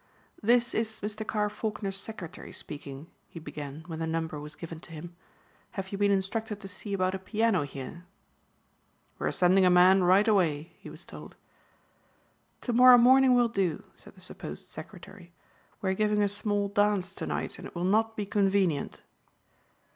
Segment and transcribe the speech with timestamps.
[0.41, 1.27] "This is Mr.
[1.27, 5.15] Carr Faulkner's secretary speaking," he began when the number was given to him.
[5.73, 8.05] "Have you been instructed to see about a piano here?"
[9.19, 11.35] "We are sending a man right away," he was told.
[12.61, 15.33] "To morrow morning will do," said the supposed secretary.
[15.83, 19.01] "We are giving a small dance to night and it will not be convenient."